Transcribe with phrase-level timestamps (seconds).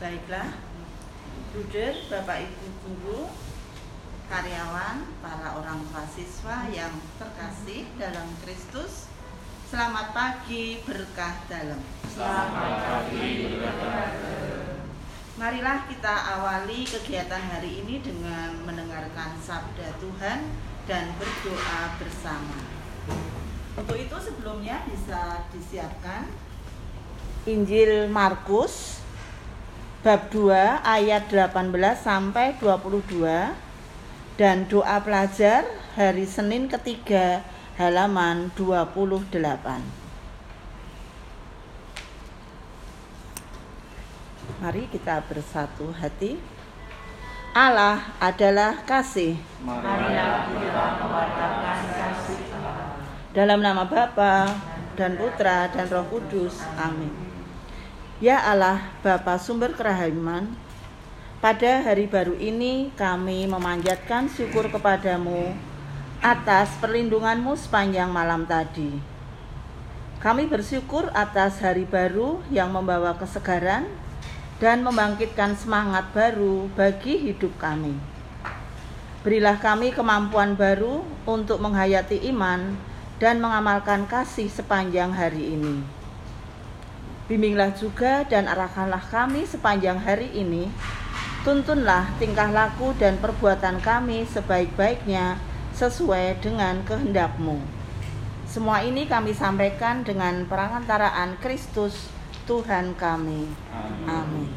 [0.00, 0.48] Baiklah,
[1.52, 3.28] Bruder, Bapak Ibu guru,
[4.32, 6.88] karyawan, para orang tua siswa yang
[7.20, 9.12] terkasih dalam Kristus,
[9.68, 11.76] selamat pagi berkah dalam.
[12.16, 14.08] Selamat pagi berkah
[15.36, 20.48] Marilah kita awali kegiatan hari ini dengan mendengarkan sabda Tuhan
[20.88, 22.56] dan berdoa bersama.
[23.76, 26.24] Untuk itu sebelumnya bisa disiapkan
[27.44, 28.99] Injil Markus
[30.00, 33.20] bab 2 ayat 18 sampai 22
[34.40, 37.44] dan doa pelajar hari Senin ketiga
[37.76, 39.28] halaman 28.
[44.64, 46.40] Mari kita bersatu hati.
[47.52, 49.36] Allah adalah kasih.
[49.60, 52.96] Marilah kita mewartakan kasih Allah.
[53.36, 54.48] Dalam nama Bapa
[54.96, 56.64] dan Putra dan Roh Kudus.
[56.80, 57.29] Amin.
[58.20, 60.52] Ya Allah, Bapa sumber kerahiman,
[61.40, 65.56] pada hari baru ini kami memanjatkan syukur kepadamu
[66.20, 69.00] atas perlindunganmu sepanjang malam tadi.
[70.20, 73.88] Kami bersyukur atas hari baru yang membawa kesegaran
[74.60, 77.96] dan membangkitkan semangat baru bagi hidup kami.
[79.24, 82.76] Berilah kami kemampuan baru untuk menghayati iman
[83.16, 85.99] dan mengamalkan kasih sepanjang hari ini.
[87.30, 90.66] Bimbinglah juga dan arahkanlah kami sepanjang hari ini.
[91.46, 95.38] Tuntunlah tingkah laku dan perbuatan kami sebaik-baiknya
[95.78, 97.62] sesuai dengan kehendakmu.
[98.50, 102.10] Semua ini kami sampaikan dengan perangantaraan Kristus
[102.50, 103.46] Tuhan kami.
[104.10, 104.50] Amin.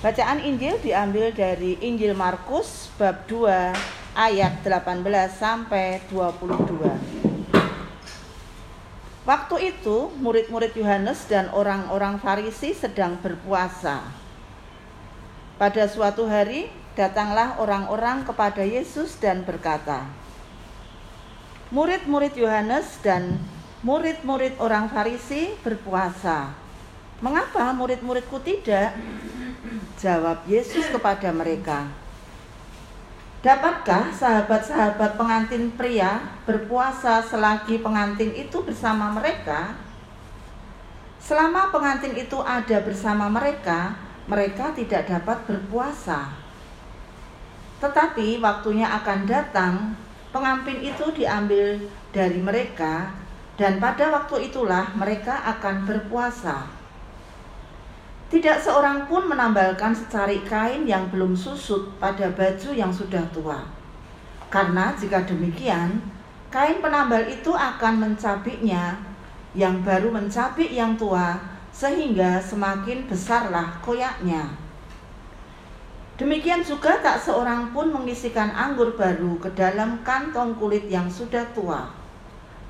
[0.00, 7.21] Bacaan Injil diambil dari Injil Markus bab 2 ayat 18 sampai 22.
[9.22, 14.02] Waktu itu murid-murid Yohanes dan orang-orang Farisi sedang berpuasa.
[15.62, 16.66] Pada suatu hari
[16.98, 20.10] datanglah orang-orang kepada Yesus dan berkata,
[21.70, 23.38] Murid-murid Yohanes dan
[23.86, 26.50] murid-murid orang Farisi berpuasa.
[27.22, 28.98] Mengapa murid-muridku tidak?
[30.02, 32.01] Jawab Yesus kepada mereka.
[33.42, 39.74] Dapatkah sahabat-sahabat pengantin pria berpuasa selagi pengantin itu bersama mereka?
[41.18, 43.98] Selama pengantin itu ada bersama mereka,
[44.30, 46.30] mereka tidak dapat berpuasa.
[47.82, 49.98] Tetapi waktunya akan datang,
[50.30, 51.82] pengantin itu diambil
[52.14, 53.10] dari mereka
[53.58, 56.81] dan pada waktu itulah mereka akan berpuasa.
[58.32, 63.60] Tidak seorang pun menambalkan secari kain yang belum susut pada baju yang sudah tua.
[64.48, 66.00] Karena jika demikian,
[66.48, 68.96] kain penambal itu akan mencabiknya,
[69.52, 71.36] yang baru mencabik yang tua,
[71.76, 74.48] sehingga semakin besarlah koyaknya.
[76.16, 81.84] Demikian juga tak seorang pun mengisikan anggur baru ke dalam kantong kulit yang sudah tua.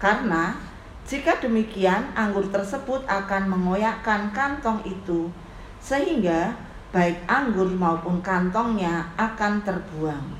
[0.02, 0.58] Karena
[1.06, 5.30] jika demikian, anggur tersebut akan mengoyakkan kantong itu,
[5.82, 6.54] sehingga
[6.94, 10.38] baik anggur maupun kantongnya akan terbuang.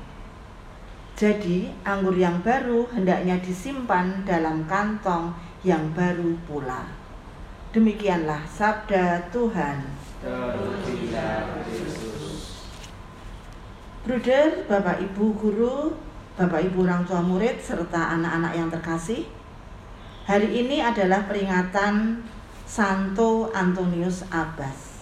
[1.19, 6.87] Jadi, anggur yang baru hendaknya disimpan dalam kantong yang baru pula.
[7.75, 9.83] Demikianlah sabda Tuhan.
[14.03, 15.93] Bruder, Bapak Ibu guru,
[16.39, 19.27] Bapak Ibu orang tua murid serta anak-anak yang terkasih,
[20.23, 22.23] Hari ini adalah peringatan
[22.63, 24.92] Santo Antonius Abbas.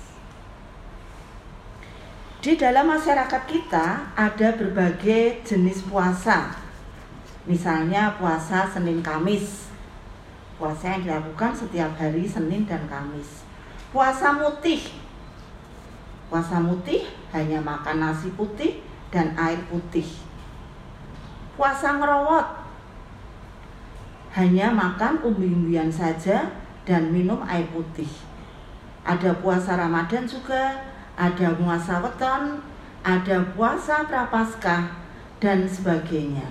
[2.41, 6.49] Di dalam masyarakat kita ada berbagai jenis puasa.
[7.45, 9.69] Misalnya puasa Senin Kamis.
[10.57, 13.45] Puasa yang dilakukan setiap hari Senin dan Kamis.
[13.93, 14.81] Puasa mutih.
[16.33, 18.81] Puasa mutih hanya makan nasi putih
[19.13, 20.09] dan air putih.
[21.53, 22.57] Puasa ngerowot
[24.33, 26.49] hanya makan umbi-umbian saja
[26.89, 28.09] dan minum air putih.
[29.05, 30.89] Ada puasa Ramadan juga,
[31.21, 32.57] ada puasa weton,
[33.05, 34.89] ada puasa prapaskah
[35.37, 36.49] dan sebagainya.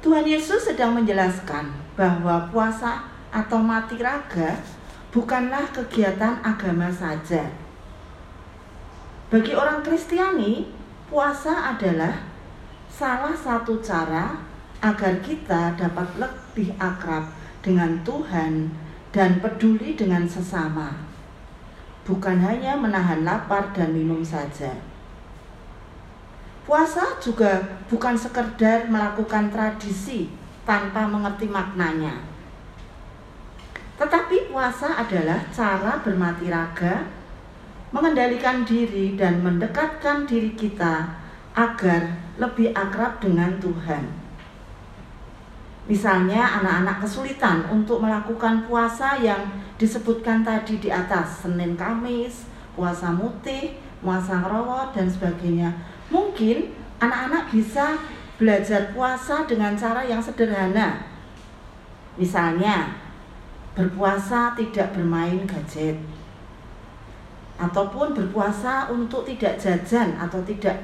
[0.00, 4.56] Tuhan Yesus sedang menjelaskan bahwa puasa atau mati raga
[5.12, 7.52] bukanlah kegiatan agama saja.
[9.28, 10.72] Bagi orang Kristiani,
[11.12, 12.16] puasa adalah
[12.88, 14.40] salah satu cara
[14.80, 17.28] agar kita dapat lebih akrab
[17.60, 18.72] dengan Tuhan
[19.12, 21.11] dan peduli dengan sesama.
[22.02, 24.74] Bukan hanya menahan lapar dan minum saja.
[26.62, 30.30] Puasa juga bukan sekedar melakukan tradisi
[30.62, 32.22] tanpa mengerti maknanya.
[33.98, 37.06] Tetapi puasa adalah cara bermati raga
[37.92, 41.06] mengendalikan diri dan mendekatkan diri kita
[41.52, 44.22] agar lebih akrab dengan Tuhan.
[45.90, 49.44] Misalnya anak-anak kesulitan untuk melakukan puasa yang
[49.82, 52.46] disebutkan tadi di atas, Senin Kamis,
[52.78, 55.74] puasa mutih, puasa ngerawat dan sebagainya.
[56.06, 56.70] Mungkin
[57.02, 57.98] anak-anak bisa
[58.38, 61.02] belajar puasa dengan cara yang sederhana.
[62.14, 62.94] Misalnya,
[63.74, 65.98] berpuasa tidak bermain gadget
[67.58, 70.76] ataupun berpuasa untuk tidak jajan atau tidak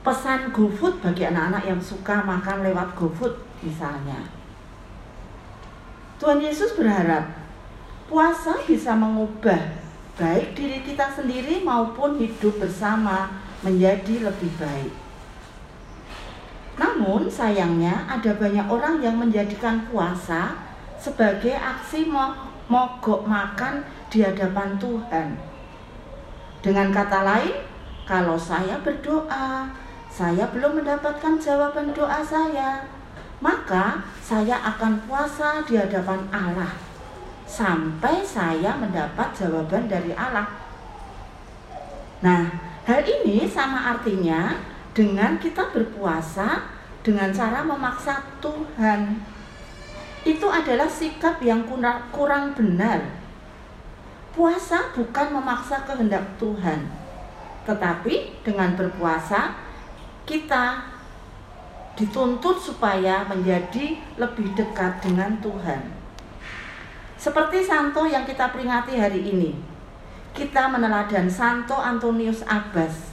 [0.00, 4.39] pesan GoFood bagi anak-anak yang suka makan lewat GoFood misalnya.
[6.20, 7.32] Tuhan Yesus berharap
[8.04, 9.72] puasa bisa mengubah
[10.20, 14.92] baik diri kita sendiri maupun hidup bersama menjadi lebih baik.
[16.76, 20.60] Namun sayangnya ada banyak orang yang menjadikan puasa
[21.00, 22.04] sebagai aksi
[22.68, 23.80] mogok makan
[24.12, 25.40] di hadapan Tuhan.
[26.60, 27.64] Dengan kata lain,
[28.04, 29.72] kalau saya berdoa,
[30.12, 32.84] saya belum mendapatkan jawaban doa saya,
[33.40, 36.72] maka saya akan puasa di hadapan Allah
[37.48, 40.46] sampai saya mendapat jawaban dari Allah.
[42.20, 42.46] Nah,
[42.86, 44.60] hal ini sama artinya
[44.92, 46.68] dengan kita berpuasa
[47.00, 49.18] dengan cara memaksa Tuhan.
[50.20, 51.64] Itu adalah sikap yang
[52.12, 53.20] kurang benar
[54.30, 56.86] Puasa bukan memaksa kehendak Tuhan,
[57.66, 59.58] tetapi dengan berpuasa
[60.22, 60.89] kita
[61.98, 65.82] dituntut supaya menjadi lebih dekat dengan Tuhan.
[67.20, 69.52] Seperti Santo yang kita peringati hari ini,
[70.32, 73.12] kita meneladan Santo Antonius Abbas.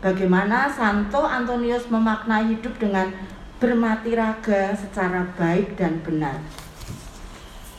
[0.00, 3.12] Bagaimana Santo Antonius memaknai hidup dengan
[3.56, 6.40] bermati raga secara baik dan benar.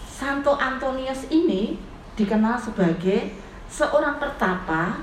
[0.09, 1.77] Santo Antonius ini
[2.17, 3.33] dikenal sebagai
[3.69, 4.97] seorang pertapa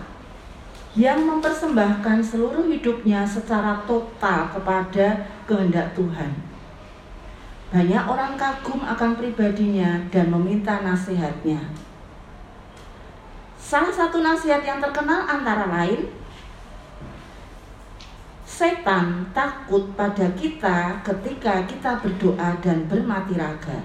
[0.94, 6.31] yang mempersembahkan seluruh hidupnya secara total kepada kehendak Tuhan.
[7.75, 11.58] Banyak orang kagum akan pribadinya dan meminta nasihatnya.
[13.58, 16.06] Salah satu nasihat yang terkenal antara lain,
[18.47, 23.82] setan takut pada kita ketika kita berdoa dan bermati raga.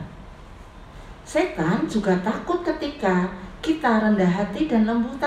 [1.25, 3.33] Setan juga takut ketika
[3.65, 5.17] kita rendah hati dan lembut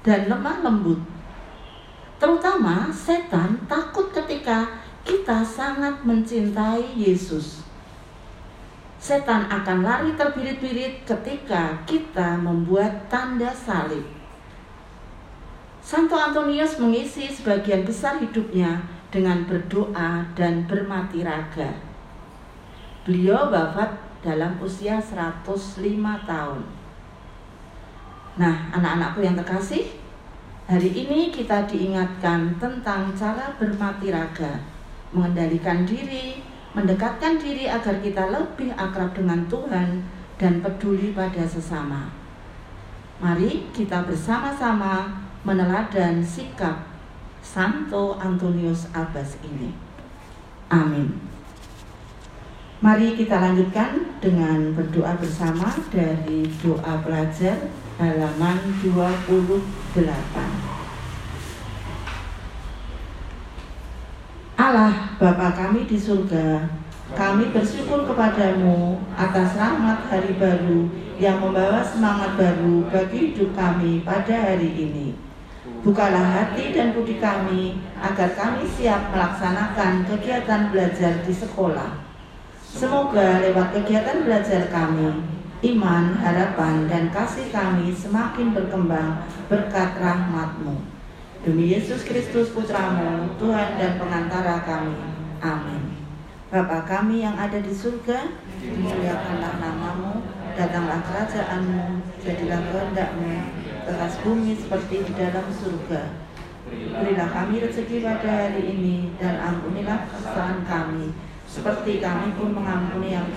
[0.00, 1.15] dan lemah lembut.
[2.16, 4.64] Terutama setan takut ketika
[5.04, 7.62] kita sangat mencintai Yesus.
[8.96, 14.02] Setan akan lari terbirit-birit ketika kita membuat tanda salib.
[15.84, 18.82] Santo Antonius mengisi sebagian besar hidupnya
[19.14, 21.70] dengan berdoa dan bermati raga.
[23.06, 23.94] Beliau wafat
[24.26, 25.46] dalam usia 105
[26.26, 26.66] tahun.
[28.34, 29.86] Nah, anak-anakku yang terkasih,
[30.66, 34.58] hari ini kita diingatkan tentang cara bermati raga,
[35.14, 36.42] mengendalikan diri,
[36.74, 40.02] mendekatkan diri agar kita lebih akrab dengan Tuhan
[40.36, 42.10] dan peduli pada sesama.
[43.22, 46.84] Mari kita bersama-sama meneladan sikap
[47.40, 49.70] Santo Antonius Abbas ini.
[50.68, 51.14] Amin.
[52.82, 57.56] Mari kita lanjutkan dengan berdoa bersama dari doa pelajar
[57.96, 59.64] halaman 28.
[64.56, 66.68] Allah Bapa kami di surga,
[67.16, 74.52] kami bersyukur kepadamu atas rahmat hari baru yang membawa semangat baru bagi hidup kami pada
[74.52, 75.16] hari ini.
[75.80, 82.06] Bukalah hati dan budi kami agar kami siap melaksanakan kegiatan belajar di sekolah
[82.76, 85.08] Semoga lewat kegiatan belajar kami,
[85.64, 90.84] iman, harapan, dan kasih kami semakin berkembang berkat rahmatmu.
[91.40, 94.98] Demi Yesus Kristus Putramu, Tuhan dan pengantara kami.
[95.40, 95.96] Amin.
[96.46, 100.22] Bapa kami yang ada di surga, dimuliakanlah namamu,
[100.54, 103.34] datanglah kerajaanmu, jadilah kehendakmu,
[103.86, 106.26] atas bumi seperti di dalam surga.
[106.66, 111.14] Berilah kami rezeki pada hari ini, dan ampunilah kesalahan kami,
[111.46, 113.30] seperti kami pun mengampuni yang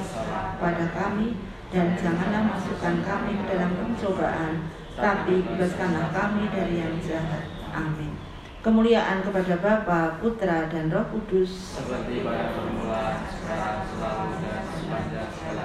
[0.57, 1.37] pada kami
[1.69, 4.53] dan janganlah masukkan kami ke dalam pencobaan
[4.97, 8.17] tapi bebaskanlah kami dari yang jahat amin
[8.59, 15.63] kemuliaan kepada Bapa, Putra dan Roh Kudus seperti pada permulaan sekarang selalu dan sepanjang segala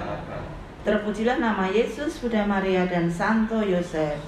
[0.85, 4.21] Terpujilah nama Yesus, Bunda Maria dan Santo Yosef.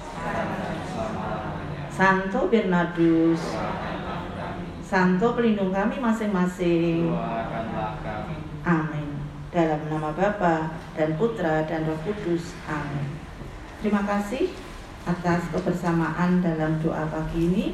[1.86, 3.54] Santo Bernardus.
[4.82, 7.14] Santo pelindung kami masing-masing.
[8.66, 9.07] Amin.
[9.48, 12.52] Dalam nama Bapa dan Putra dan Roh Kudus.
[12.68, 13.16] Amin.
[13.80, 14.52] Terima kasih
[15.08, 17.66] atas kebersamaan dalam doa pagi ini.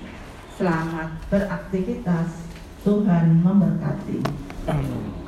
[0.55, 2.47] Selamat beraktivitas.
[2.87, 4.23] Tuhan memberkati.
[4.71, 5.24] Amin.